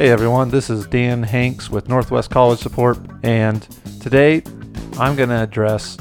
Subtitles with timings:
[0.00, 3.60] Hey everyone, this is Dan Hanks with Northwest College Support, and
[4.00, 4.42] today
[4.98, 5.98] I'm going to address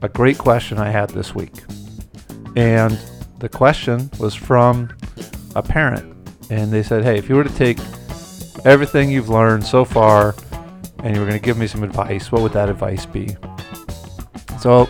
[0.00, 1.52] a great question I had this week.
[2.56, 2.98] And
[3.38, 4.96] the question was from
[5.54, 6.16] a parent,
[6.48, 7.76] and they said, Hey, if you were to take
[8.64, 10.34] everything you've learned so far
[11.00, 13.36] and you were going to give me some advice, what would that advice be?
[14.58, 14.88] So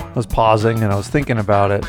[0.00, 1.86] I was pausing and I was thinking about it.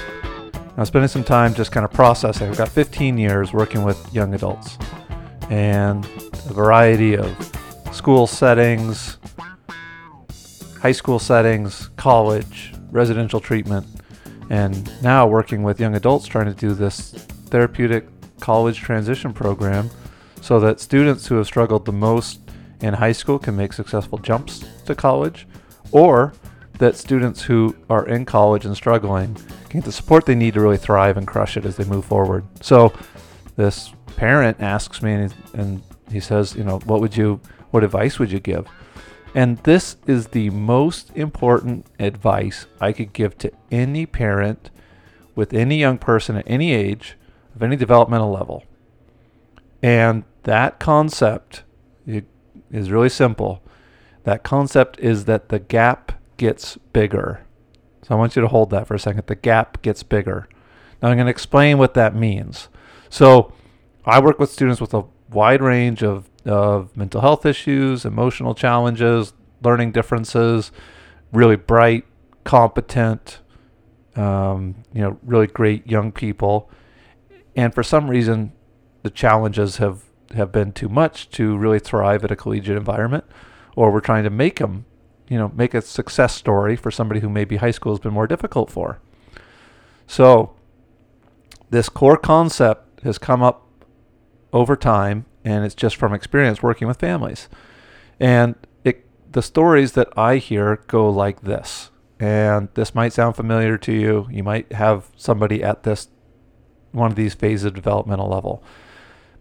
[0.77, 2.49] I was spending some time just kind of processing.
[2.49, 4.77] I've got 15 years working with young adults
[5.49, 7.29] and a variety of
[7.91, 9.17] school settings,
[10.81, 13.85] high school settings, college, residential treatment,
[14.49, 17.11] and now working with young adults trying to do this
[17.49, 18.07] therapeutic
[18.39, 19.89] college transition program
[20.41, 22.39] so that students who have struggled the most
[22.81, 25.47] in high school can make successful jumps to college
[25.91, 26.33] or
[26.77, 29.33] that students who are in college and struggling
[29.69, 32.05] can get the support they need to really thrive and crush it as they move
[32.05, 32.45] forward.
[32.61, 32.93] So
[33.55, 37.39] this parent asks me and he, and he says, you know, what would you
[37.71, 38.67] what advice would you give?
[39.33, 44.69] And this is the most important advice I could give to any parent
[45.35, 47.17] with any young person at any age
[47.53, 48.63] of any developmental level.
[49.83, 51.63] And that concept
[52.07, 53.61] is really simple.
[54.23, 57.41] That concept is that the gap gets bigger.
[58.03, 59.23] So I want you to hold that for a second.
[59.27, 60.47] The gap gets bigger.
[61.01, 62.69] Now I'm going to explain what that means.
[63.09, 63.51] So
[64.05, 69.33] I work with students with a wide range of, of mental health issues, emotional challenges,
[69.63, 70.71] learning differences,
[71.31, 72.05] really bright,
[72.43, 73.39] competent,
[74.15, 76.69] um, you know, really great young people.
[77.55, 78.53] And for some reason,
[79.03, 80.03] the challenges have,
[80.35, 83.25] have been too much to really thrive at a collegiate environment,
[83.75, 84.85] or we're trying to make them
[85.27, 88.27] you know, make a success story for somebody who maybe high school has been more
[88.27, 88.99] difficult for.
[90.07, 90.55] So,
[91.69, 93.64] this core concept has come up
[94.53, 97.49] over time, and it's just from experience working with families.
[98.19, 101.91] And it, the stories that I hear go like this.
[102.19, 104.27] And this might sound familiar to you.
[104.31, 106.07] You might have somebody at this
[106.95, 108.63] one of these phases of developmental level.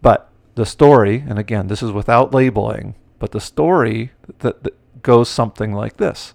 [0.03, 5.29] But the story, and again, this is without labeling, but the story that, that goes
[5.29, 6.35] something like this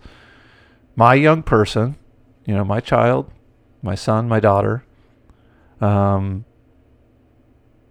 [0.96, 1.98] My young person,
[2.46, 3.30] you know, my child,
[3.82, 4.84] my son, my daughter,
[5.82, 6.46] um,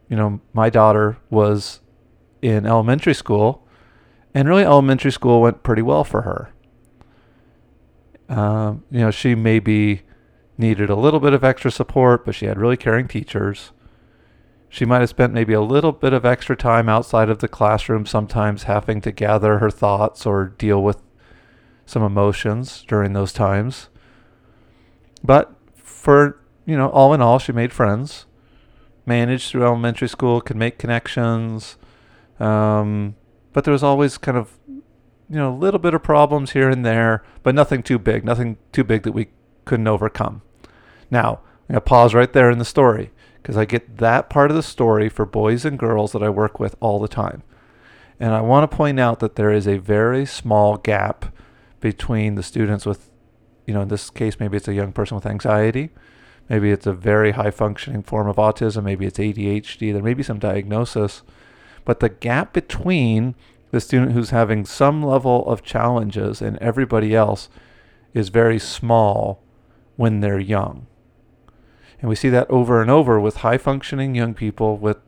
[0.09, 1.81] you know, my daughter was
[2.43, 3.67] in elementary school,
[4.35, 6.53] and really elementary school went pretty well for her.
[8.29, 10.03] Um, you know, she maybe
[10.57, 13.73] needed a little bit of extra support, but she had really caring teachers.
[14.69, 18.05] She might have spent maybe a little bit of extra time outside of the classroom,
[18.05, 21.01] sometimes having to gather her thoughts or deal with
[21.87, 23.89] some emotions during those times.
[25.25, 28.27] But for, you know, all in all, she made friends,
[29.09, 31.77] managed through elementary school, could make connections.
[32.39, 33.17] Um,
[33.53, 36.85] but there was always kind of, you know, a little bit of problems here and
[36.85, 39.29] there, but nothing too big, nothing too big that we
[39.65, 40.43] couldn't overcome.
[41.11, 43.11] Now, I'm going to pause right there in the story
[43.43, 46.61] because I get that part of the story for boys and girls that I work
[46.61, 47.43] with all the time.
[48.21, 51.35] And I want to point out that there is a very small gap
[51.81, 53.11] between the students with,
[53.67, 55.91] you know, in this case, maybe it's a young person with anxiety,
[56.49, 60.23] maybe it's a very high functioning form of autism, maybe it's ADHD, there may be
[60.23, 61.23] some diagnosis.
[61.85, 63.35] But the gap between
[63.71, 67.49] the student who's having some level of challenges and everybody else
[68.15, 69.43] is very small
[69.97, 70.87] when they're young.
[72.01, 74.99] And we see that over and over with high functioning young people with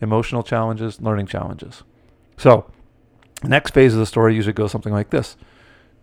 [0.00, 1.82] emotional challenges, learning challenges.
[2.36, 2.70] So,
[3.42, 5.36] next phase of the story usually goes something like this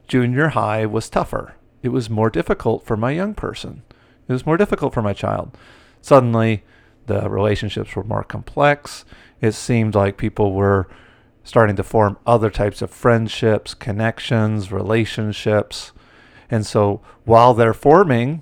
[0.08, 1.56] Junior high was tougher.
[1.84, 3.84] It was more difficult for my young person.
[4.28, 5.58] It was more difficult for my child.
[6.02, 6.64] Suddenly,
[7.06, 9.06] the relationships were more complex.
[9.42, 10.88] It seemed like people were
[11.44, 15.94] starting to form other types of friendships, connections, relationships.
[16.50, 18.42] And so while they're forming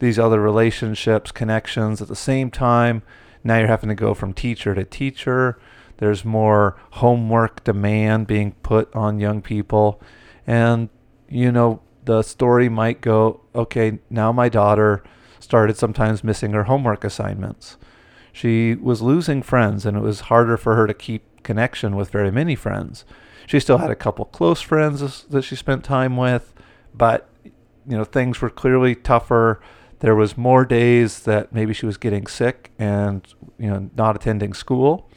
[0.00, 3.02] these other relationships, connections at the same time.
[3.44, 5.58] Now you're having to go from teacher to teacher.
[5.98, 10.00] There's more homework demand being put on young people.
[10.46, 10.88] And,
[11.28, 15.04] you know, the story might go okay, now my daughter
[15.40, 17.76] started sometimes missing her homework assignments.
[18.32, 22.30] She was losing friends, and it was harder for her to keep connection with very
[22.30, 23.04] many friends.
[23.46, 26.54] She still had a couple close friends that she spent time with,
[26.94, 29.60] but, you know, things were clearly tougher
[30.00, 34.52] there was more days that maybe she was getting sick and you know not attending
[34.52, 35.08] school.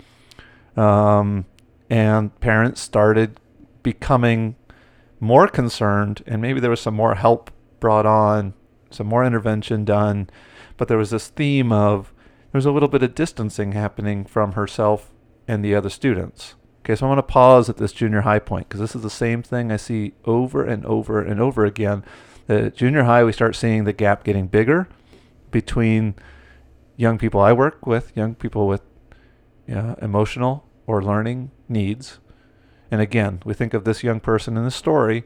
[0.78, 1.46] Um,
[1.90, 3.40] and parents started
[3.82, 4.56] becoming
[5.20, 7.50] more concerned, and maybe there was some more help
[7.80, 8.54] brought on,
[8.94, 10.30] some more intervention done,
[10.78, 12.14] but there was this theme of
[12.52, 15.12] there was a little bit of distancing happening from herself
[15.48, 16.56] and the other students.
[16.82, 19.10] Okay, so I'm going to pause at this junior high point because this is the
[19.10, 22.04] same thing I see over and over and over again.
[22.50, 24.90] At junior high, we start seeing the gap getting bigger
[25.50, 26.16] between
[26.98, 28.82] young people I work with, young people with
[29.68, 32.20] emotional or learning needs.
[32.92, 35.24] And again, we think of this young person in the story.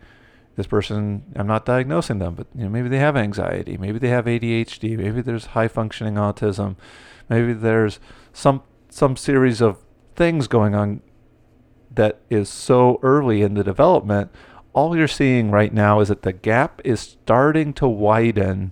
[0.58, 4.10] This person, I'm not diagnosing them, but you know, maybe they have anxiety, maybe they
[4.10, 6.76] have ADHD, maybe there's high functioning autism,
[7.30, 8.00] maybe there's
[8.34, 9.78] some some series of
[10.16, 11.02] things going on
[11.92, 14.32] that is so early in the development,
[14.74, 18.72] all you're seeing right now is that the gap is starting to widen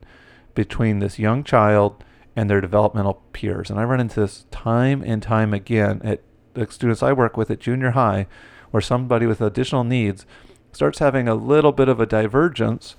[0.54, 2.04] between this young child
[2.36, 3.70] and their developmental peers.
[3.70, 6.22] And I run into this time and time again at
[6.54, 8.28] the students I work with at junior high,
[8.72, 10.26] where somebody with additional needs
[10.76, 12.98] starts having a little bit of a divergence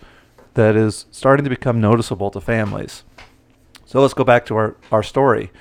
[0.54, 3.04] that is starting to become noticeable to families.
[3.84, 5.52] So let's go back to our, our story.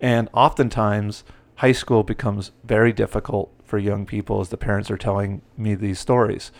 [0.00, 1.22] And oftentimes,
[1.56, 6.00] high school becomes very difficult for young people as the parents are telling me these
[6.00, 6.50] stories.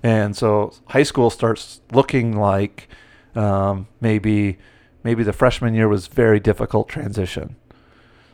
[0.00, 2.88] And so high school starts looking like
[3.34, 4.58] um, maybe
[5.02, 7.56] maybe the freshman year was very difficult transition.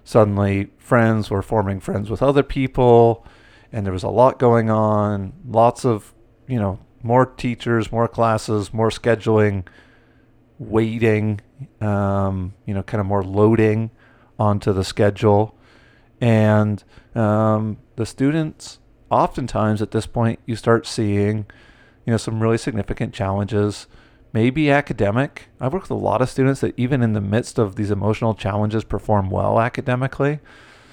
[0.05, 3.27] Suddenly, friends were forming friends with other people,
[3.73, 5.33] and there was a lot going on.
[5.47, 6.13] Lots of
[6.49, 9.65] you know more teachers, more classes, more scheduling,
[10.59, 11.41] waiting,
[11.81, 13.91] um, you know, kind of more loading
[14.39, 15.55] onto the schedule,
[16.21, 16.83] and
[17.15, 18.79] um, the students
[19.11, 21.47] oftentimes at this point you start seeing
[22.05, 23.87] you know some really significant challenges.
[24.31, 25.49] Maybe academic.
[25.59, 28.35] I've worked with a lot of students that even in the midst of these emotional
[28.35, 30.41] challenges perform well academically.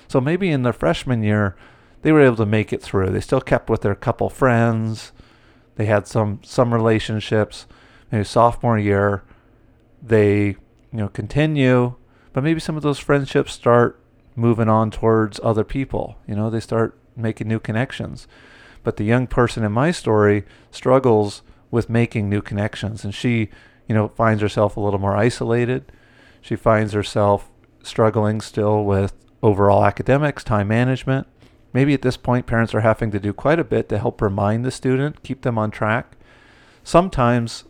[0.07, 1.56] So maybe in their freshman year
[2.02, 3.10] they were able to make it through.
[3.10, 5.12] They still kept with their couple friends
[5.75, 7.66] they had some some relationships
[8.12, 9.24] maybe sophomore year
[10.01, 10.57] they you
[10.92, 11.95] know continue
[12.33, 13.98] but maybe some of those friendships start
[14.36, 16.18] moving on towards other people.
[16.27, 18.27] You know, they start making new connections.
[18.83, 21.42] But the young person in my story struggles
[21.72, 23.50] with making new connections and she,
[23.88, 25.92] you know, finds herself a little more isolated.
[26.42, 27.50] She finds herself
[27.81, 31.28] struggling still with overall academics, time management.
[31.75, 34.63] Maybe at this point, parents are having to do quite a bit to help remind
[34.63, 36.16] the student, keep them on track.
[36.86, 37.66] Sometimes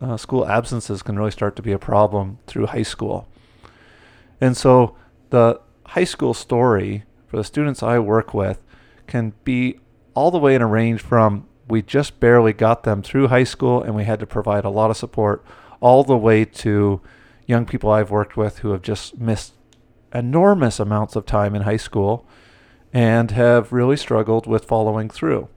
[0.00, 3.26] uh, school absences can really start to be a problem through high school.
[4.40, 4.94] And so
[5.30, 8.62] the high school story for the students I work with
[9.08, 9.80] can be
[10.14, 13.82] all the way in a range from we just barely got them through high school
[13.82, 15.44] and we had to provide a lot of support,
[15.80, 17.00] all the way to
[17.48, 19.54] young people I've worked with who have just missed
[20.14, 22.24] enormous amounts of time in high school
[22.92, 25.48] and have really struggled with following through.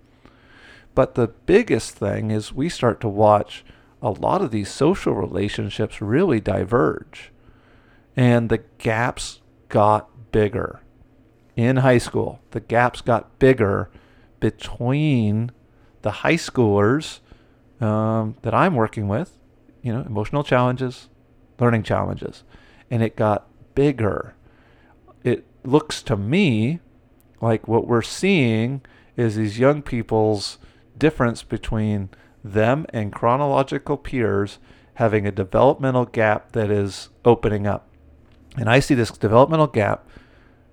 [0.94, 3.64] But the biggest thing is we start to watch
[4.02, 7.32] a lot of these social relationships really diverge.
[8.16, 9.40] And the gaps
[9.70, 10.82] got bigger.
[11.56, 13.90] In high school, the gaps got bigger
[14.40, 15.52] between
[16.02, 17.20] the high schoolers
[17.80, 19.38] um, that I'm working with,
[19.82, 21.10] you know, emotional challenges,
[21.60, 22.44] learning challenges,
[22.90, 24.34] and it got bigger.
[25.24, 26.80] It looks to me
[27.42, 28.82] like what we're seeing
[29.18, 30.58] is these young people's
[30.98, 32.10] difference between
[32.44, 34.60] them and chronological peers
[34.96, 37.88] having a developmental gap that is opening up.
[38.58, 40.08] And I see this developmental gap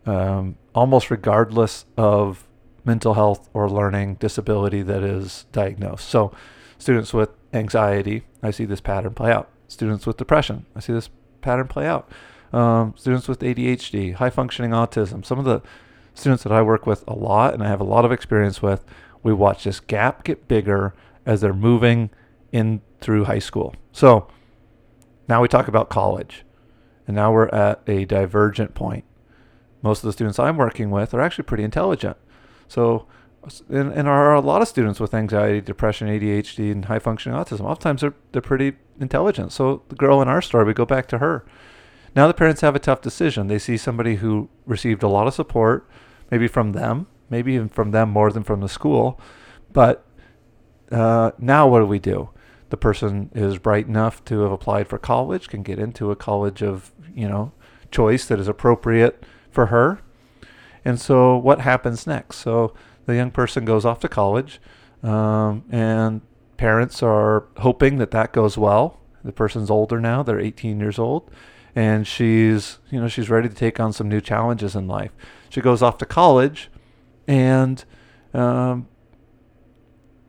[0.07, 2.47] um, almost regardless of
[2.85, 6.09] mental health or learning disability that is diagnosed.
[6.09, 6.33] So,
[6.79, 9.51] students with anxiety, I see this pattern play out.
[9.69, 11.11] Students with depression, I see this
[11.43, 12.11] pattern play out.
[12.53, 15.61] Um, students with ADHD, high functioning autism, some of the
[16.19, 18.85] students that I work with a lot and I have a lot of experience with,
[19.23, 20.95] we watch this gap get bigger
[21.25, 22.11] as they're moving
[22.53, 23.75] in through high school.
[23.93, 24.29] So,
[25.29, 26.45] now we talk about college.
[27.07, 29.05] And now we're at a divergent point
[29.83, 32.17] most of the students I'm working with are actually pretty intelligent.
[32.67, 33.07] So,
[33.69, 37.63] and, and are a lot of students with anxiety, depression, ADHD, and high functioning autism.
[37.63, 39.53] Oftentimes they're, they're pretty intelligent.
[39.53, 41.45] So the girl in our story, we go back to her.
[42.17, 43.47] Now the parents have a tough decision.
[43.47, 45.89] They see somebody who received a lot of support,
[46.31, 49.21] maybe from them, maybe even from them more than from the school.
[49.73, 50.05] But
[50.91, 52.31] uh, now what do we do?
[52.71, 56.63] The person is bright enough to have applied for college, can get into a college
[56.63, 57.53] of, you know,
[57.91, 60.01] choice that is appropriate for her.
[60.85, 62.37] And so, what happens next?
[62.37, 62.75] So,
[63.07, 64.61] the young person goes off to college,
[65.03, 66.21] um, and
[66.57, 69.01] parents are hoping that that goes well.
[69.25, 71.31] The person's older now; they're 18 years old,
[71.79, 75.13] and she's, you know, she's ready to take on some new challenges in life.
[75.49, 76.71] She goes off to college,
[77.29, 77.85] and
[78.35, 78.89] um,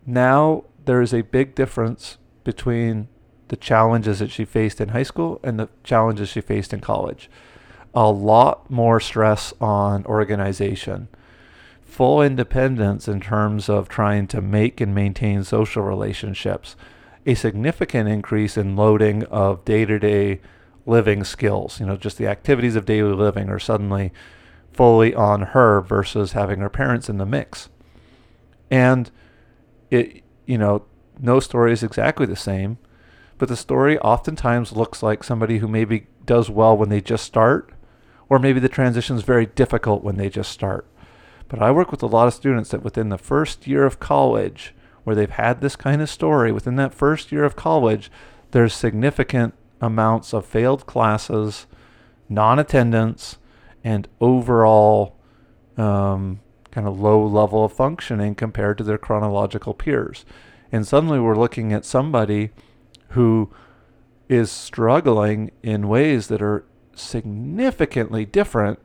[0.05, 3.07] now there is a big difference between
[3.47, 7.31] the challenges that she faced in high school and the challenges she faced in college
[7.95, 11.07] a lot more stress on organization,
[11.81, 16.75] full independence in terms of trying to make and maintain social relationships,
[17.25, 20.39] a significant increase in loading of day to day
[20.86, 21.79] living skills.
[21.79, 24.12] You know, just the activities of daily living are suddenly
[24.71, 27.69] fully on her versus having her parents in the mix.
[28.71, 29.12] And
[29.89, 30.86] it, you know,
[31.19, 32.77] no story is exactly the same,
[33.38, 37.71] but the story oftentimes looks like somebody who maybe does well when they just start,
[38.29, 40.86] or maybe the transition is very difficult when they just start.
[41.48, 44.75] But I work with a lot of students that within the first year of college,
[45.03, 48.12] where they've had this kind of story, within that first year of college,
[48.51, 51.67] there's significant amounts of failed classes,
[52.27, 53.38] non attendance,
[53.83, 55.15] and overall
[55.77, 56.39] um,
[56.71, 60.25] kind of low level of functioning compared to their chronological peers.
[60.71, 62.51] And suddenly we're looking at somebody
[63.09, 63.50] who
[64.27, 68.79] is struggling in ways that are significantly different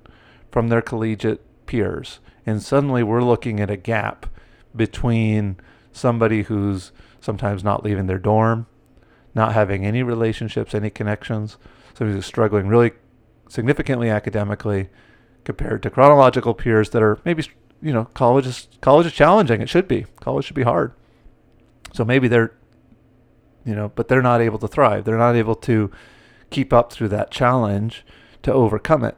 [0.51, 2.21] from their collegiate peers.
[2.47, 4.27] And suddenly we're looking at a gap
[4.75, 5.57] between
[5.93, 8.67] somebody who's sometimes not leaving their dorm,
[9.35, 11.57] not having any relationships, any connections,
[11.97, 12.93] somebody who's struggling really
[13.49, 14.88] significantly academically
[15.45, 17.45] compared to chronological peers that are maybe
[17.83, 19.61] you know college is college is challenging.
[19.61, 20.07] It should be.
[20.21, 20.93] College should be hard.
[21.93, 22.53] So maybe they're
[23.64, 25.05] you know but they're not able to thrive.
[25.05, 25.91] They're not able to
[26.50, 28.05] keep up through that challenge
[28.43, 29.17] to overcome it.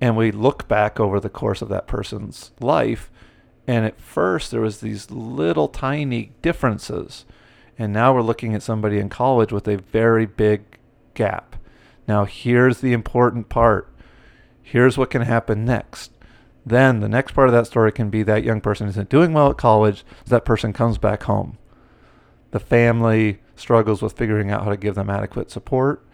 [0.00, 3.10] And we look back over the course of that person's life
[3.66, 7.24] and at first there was these little tiny differences
[7.78, 10.62] and now we're looking at somebody in college with a very big
[11.14, 11.56] gap
[12.06, 13.92] now here's the important part
[14.72, 16.12] here's what can happen next.
[16.64, 19.50] Then the next part of that story can be that young person isn't doing well
[19.50, 21.58] at college, so that person comes back home.
[22.52, 26.06] The family struggles with figuring out how to give them adequate support,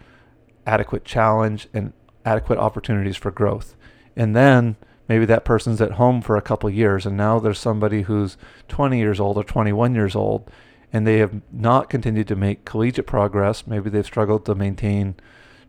[0.65, 1.93] adequate challenge, and
[2.25, 3.75] adequate opportunities for growth.
[4.15, 4.75] And then
[5.07, 8.35] maybe that person's at home for a couple years, and now there's somebody who's
[8.67, 10.49] 20 years old or 21 years old,
[10.91, 13.67] and they have not continued to make collegiate progress.
[13.67, 15.15] Maybe they've struggled to maintain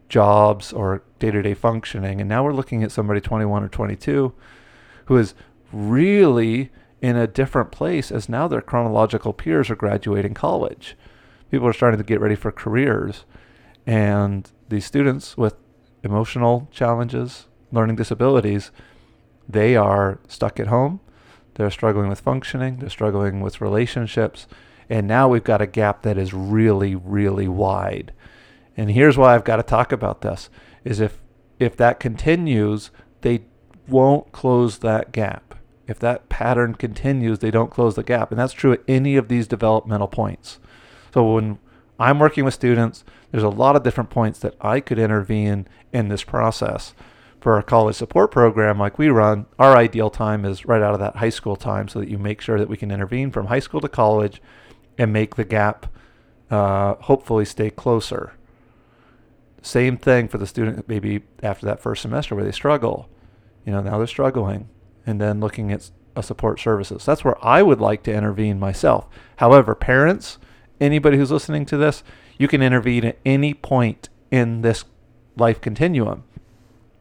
[0.08, 2.20] jobs or day to day functioning.
[2.20, 4.32] And now we're looking at somebody 21 or 22
[5.06, 5.34] who is
[5.72, 10.96] really in a different place as now their chronological peers are graduating college.
[11.50, 13.24] People are starting to get ready for careers.
[13.86, 15.54] And these students with
[16.02, 18.70] emotional challenges, learning disabilities,
[19.48, 21.00] they are stuck at home.
[21.54, 22.78] They're struggling with functioning.
[22.78, 24.46] They're struggling with relationships.
[24.90, 28.12] And now we've got a gap that is really, really wide.
[28.76, 30.50] And here's why I've got to talk about this
[30.84, 31.20] is if
[31.60, 33.42] if that continues, they
[33.86, 35.54] won't close that gap.
[35.86, 38.30] If that pattern continues, they don't close the gap.
[38.30, 40.58] And that's true at any of these developmental points.
[41.12, 41.58] So when
[41.98, 46.08] I'm working with students, there's a lot of different points that I could intervene in
[46.08, 46.94] this process.
[47.40, 51.00] For a college support program like we run, our ideal time is right out of
[51.00, 53.60] that high school time so that you make sure that we can intervene from high
[53.60, 54.40] school to college
[55.00, 55.86] and make the gap
[56.50, 58.34] uh, hopefully stay closer.
[59.62, 63.08] Same thing for the student maybe after that first semester where they struggle.
[63.64, 64.68] You know, now they're struggling
[65.06, 67.06] and then looking at a support services.
[67.06, 69.08] That's where I would like to intervene myself.
[69.36, 70.36] However, parents,
[70.82, 72.02] anybody who's listening to this,
[72.36, 74.84] you can intervene at any point in this
[75.34, 76.24] life continuum.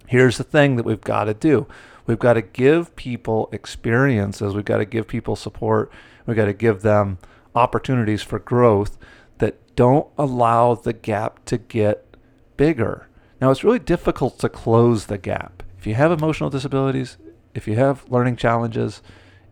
[0.07, 1.67] Here's the thing that we've got to do.
[2.05, 4.55] We've got to give people experiences.
[4.55, 5.91] We've got to give people support.
[6.25, 7.17] We've got to give them
[7.55, 8.97] opportunities for growth
[9.39, 12.15] that don't allow the gap to get
[12.57, 13.07] bigger.
[13.41, 15.63] Now, it's really difficult to close the gap.
[15.77, 17.17] If you have emotional disabilities,
[17.53, 19.01] if you have learning challenges,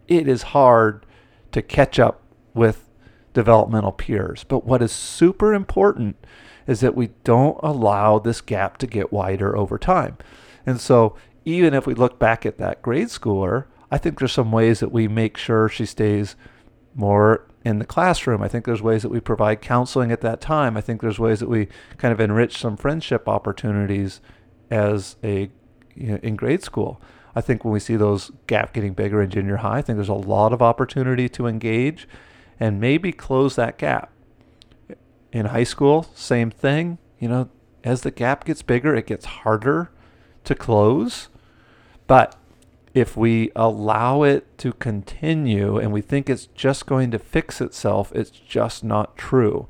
[0.07, 1.05] it is hard
[1.51, 2.21] to catch up
[2.53, 2.89] with
[3.33, 4.43] developmental peers.
[4.43, 6.17] But what is super important
[6.65, 10.17] is that we don't allow this gap to get wider over time.
[10.65, 14.51] And so, even if we look back at that grade schooler, I think there's some
[14.51, 16.35] ways that we make sure she stays
[16.93, 18.41] more in the classroom.
[18.41, 20.77] I think there's ways that we provide counseling at that time.
[20.77, 24.21] I think there's ways that we kind of enrich some friendship opportunities
[24.71, 25.49] as a
[25.93, 27.01] you know, in grade school.
[27.35, 30.09] I think when we see those gap getting bigger in junior high, I think there's
[30.09, 32.07] a lot of opportunity to engage
[32.59, 34.11] and maybe close that gap.
[35.33, 36.99] In high school, same thing.
[37.19, 37.49] You know,
[37.83, 39.91] as the gap gets bigger, it gets harder
[40.45, 41.27] to close.
[42.07, 42.35] But
[42.97, 48.11] if we allow it to continue and we think it's just going to fix itself,
[48.15, 49.67] it's just not true.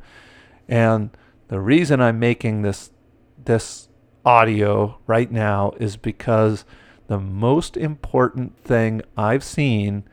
[0.69, 1.10] And
[1.50, 2.91] the reason I'm making this
[3.43, 3.89] this
[4.25, 6.63] audio right now is because
[7.07, 10.05] the most important thing I've seen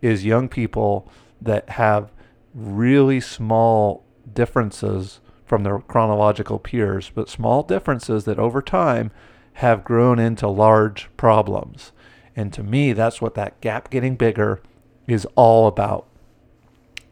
[0.00, 1.10] is young people
[1.40, 2.12] that have
[2.54, 9.10] really small differences from their chronological peers, but small differences that over time
[9.54, 11.90] have grown into large problems.
[12.36, 14.60] And to me, that's what that gap getting bigger
[15.06, 16.06] is all about.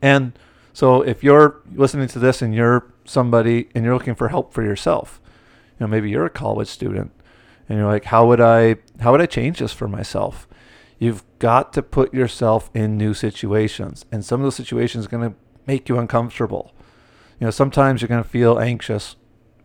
[0.01, 0.39] And
[0.73, 4.63] so if you're listening to this and you're somebody and you're looking for help for
[4.63, 7.11] yourself, you know, maybe you're a college student
[7.69, 10.47] and you're like, how would I how would I change this for myself?
[10.99, 14.05] You've got to put yourself in new situations.
[14.11, 16.73] And some of those situations are going to make you uncomfortable.
[17.41, 19.17] You know, sometimes you're going to feel anxious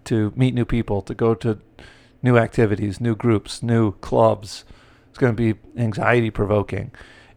[0.06, 1.60] to meet new people, to go to
[2.22, 4.64] new activities, new groups, new clubs.
[5.14, 6.90] It's going to be anxiety provoking.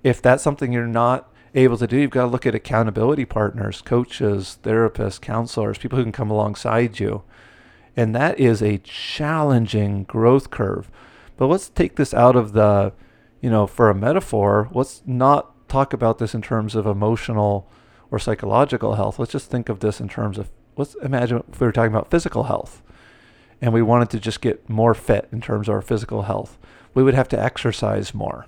[0.03, 3.83] If that's something you're not able to do, you've got to look at accountability partners,
[3.83, 7.23] coaches, therapists, counselors, people who can come alongside you.
[7.95, 10.91] And that is a challenging growth curve.
[11.37, 12.95] But let's take this out of the,
[13.43, 17.71] you know, for a metaphor, let's not talk about this in terms of emotional
[18.11, 19.19] or psychological health.
[19.19, 22.11] Let's just think of this in terms of, let's imagine if we were talking about
[22.11, 22.83] physical health
[23.61, 26.57] and we wanted to just get more fit in terms of our physical health.
[26.97, 28.47] We would have to exercise more.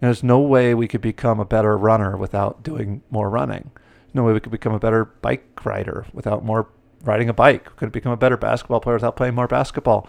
[0.00, 3.70] There's no way we could become a better runner without doing more running.
[4.12, 6.66] no way we could become a better bike rider without more
[7.04, 7.70] riding a bike.
[7.70, 10.08] We could become a better basketball player without playing more basketball.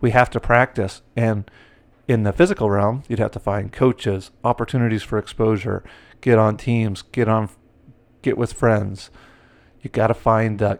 [0.00, 1.02] We have to practice.
[1.14, 1.50] And
[2.08, 5.84] in the physical realm, you'd have to find coaches, opportunities for exposure,
[6.22, 7.50] get on teams, get on,
[8.22, 9.10] get with friends.
[9.82, 10.78] You got to find uh,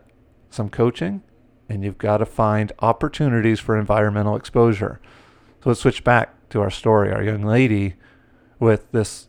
[0.49, 1.23] some coaching,
[1.69, 5.03] and you've got to find opportunities for environmental exposure.
[5.63, 7.13] So let's switch back to our story.
[7.13, 7.95] Our young lady
[8.59, 9.29] with this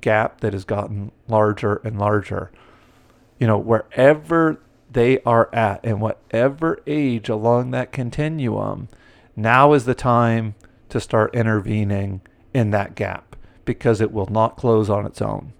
[0.00, 2.52] gap that has gotten larger and larger.
[3.38, 8.88] You know, wherever they are at and whatever age along that continuum,
[9.34, 10.54] now is the time
[10.90, 12.20] to start intervening
[12.52, 15.52] in that gap because it will not close on its own.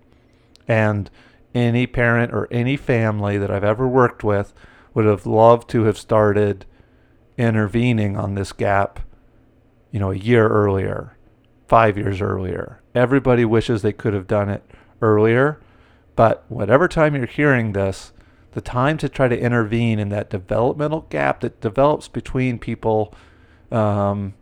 [0.68, 1.10] And
[1.54, 4.52] any parent or any family that I've ever worked with
[4.92, 6.66] would have loved to have started
[7.36, 9.00] intervening on this gap,
[9.94, 11.16] you know, a year earlier,
[11.68, 14.62] five years earlier, Everybody wishes they could have done it
[15.02, 15.60] earlier,
[16.14, 18.12] but whatever time you're hearing this,
[18.52, 23.12] the time to try to intervene in that developmental gap that develops between people,
[23.72, 24.34] um,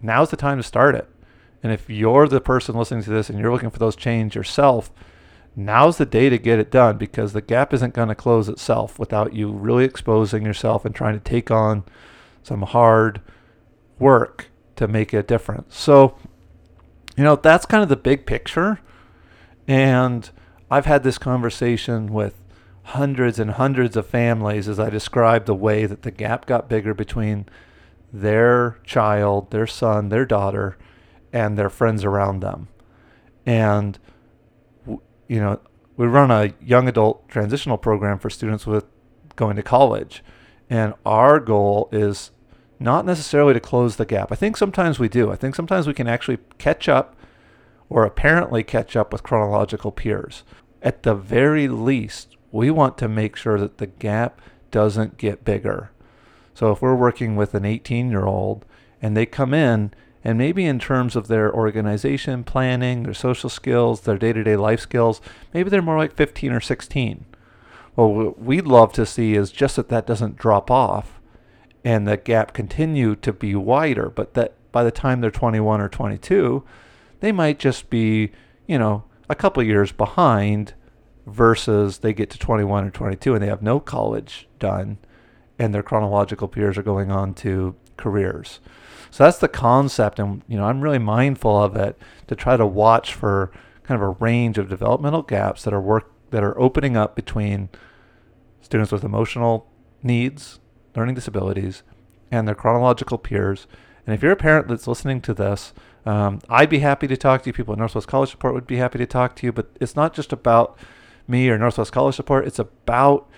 [0.00, 1.06] now's the time to start it.
[1.62, 4.90] And if you're the person listening to this and you're looking for those change yourself,
[5.54, 8.98] now's the day to get it done because the gap isn't going to close itself
[8.98, 11.84] without you really exposing yourself and trying to take on
[12.42, 13.20] some hard
[13.98, 15.76] work to make a difference.
[15.76, 16.16] So
[17.18, 18.78] you know, that's kind of the big picture.
[19.66, 20.30] And
[20.70, 22.34] I've had this conversation with
[22.84, 26.94] hundreds and hundreds of families as I describe the way that the gap got bigger
[26.94, 27.46] between
[28.12, 30.78] their child, their son, their daughter,
[31.32, 32.68] and their friends around them.
[33.44, 33.98] And,
[34.86, 35.60] you know,
[35.96, 38.84] we run a young adult transitional program for students with
[39.34, 40.22] going to college.
[40.70, 42.30] And our goal is
[42.80, 44.30] not necessarily to close the gap.
[44.30, 45.30] I think sometimes we do.
[45.30, 47.16] I think sometimes we can actually catch up
[47.88, 50.44] or apparently catch up with chronological peers.
[50.82, 55.90] At the very least, we want to make sure that the gap doesn't get bigger.
[56.54, 58.64] So if we're working with an 18 year old
[59.00, 59.92] and they come in
[60.24, 64.56] and maybe in terms of their organization planning, their social skills, their day to day
[64.56, 65.20] life skills,
[65.54, 67.24] maybe they're more like 15 or 16.
[67.96, 71.17] Well, what we'd love to see is just that that doesn't drop off
[71.84, 75.88] and the gap continue to be wider, but that by the time they're 21 or
[75.88, 76.64] 22,
[77.20, 78.30] they might just be,
[78.66, 80.74] you know, a couple years behind
[81.26, 84.98] versus they get to 21 or 22 and they have no college done
[85.58, 88.60] and their chronological peers are going on to careers.
[89.10, 92.66] So that's the concept and you know, I'm really mindful of it to try to
[92.66, 93.50] watch for
[93.82, 97.70] kind of a range of developmental gaps that are work that are opening up between
[98.60, 99.66] students with emotional
[100.02, 100.60] needs
[100.98, 101.82] learning disabilities,
[102.30, 103.66] and their chronological peers.
[104.06, 105.72] And if you're a parent that's listening to this,
[106.04, 107.52] um, I'd be happy to talk to you.
[107.52, 109.52] People at Northwest College Support would be happy to talk to you.
[109.52, 110.78] But it's not just about
[111.26, 112.46] me or Northwest College Support.
[112.46, 113.28] It's about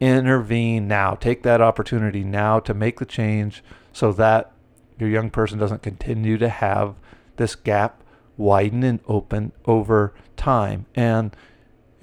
[0.00, 1.14] intervene now.
[1.14, 4.52] Take that opportunity now to make the change so that
[4.98, 6.96] your young person doesn't continue to have
[7.36, 8.02] this gap
[8.36, 10.84] widen and open over time.
[10.94, 11.34] And,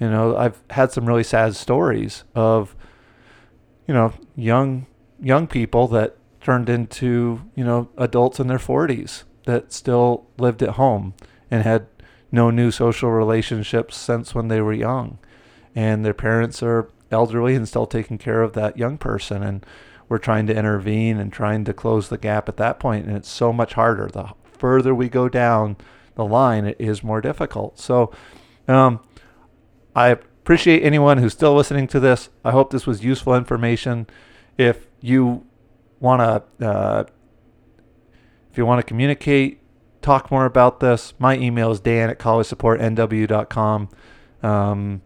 [0.00, 2.74] you know, I've had some really sad stories of
[3.86, 4.86] you know, young
[5.20, 10.70] young people that turned into, you know, adults in their 40s that still lived at
[10.70, 11.14] home
[11.50, 11.86] and had
[12.30, 15.18] no new social relationships since when they were young.
[15.74, 19.64] And their parents are elderly and still taking care of that young person and
[20.08, 23.28] we're trying to intervene and trying to close the gap at that point and it's
[23.28, 24.08] so much harder.
[24.08, 25.76] The further we go down
[26.14, 27.78] the line, it is more difficult.
[27.78, 28.12] So
[28.68, 29.00] um,
[29.96, 32.28] I appreciate anyone who's still listening to this.
[32.44, 34.06] I hope this was useful information.
[34.58, 35.46] If you
[36.00, 37.04] want to, uh,
[38.52, 39.62] if you want to communicate
[40.02, 43.88] talk more about this, my email is dan at collegesupportnw.com.
[44.42, 45.02] Um,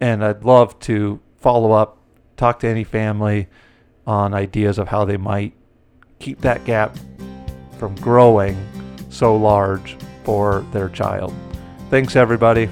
[0.00, 1.98] and I'd love to follow up,
[2.36, 3.46] talk to any family
[4.04, 5.54] on ideas of how they might
[6.18, 6.96] keep that gap
[7.78, 8.56] from growing
[9.10, 11.32] so large for their child.
[11.88, 12.68] Thanks, everybody.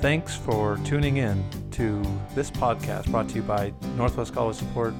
[0.00, 2.02] Thanks for tuning in to
[2.34, 4.94] this podcast brought to you by Northwest College Support.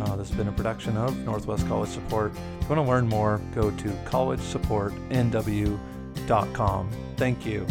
[0.00, 2.30] Uh, this has been a production of Northwest College Support.
[2.32, 6.90] If you want to learn more, go to collegesupportnw.com.
[7.16, 7.66] Thank you.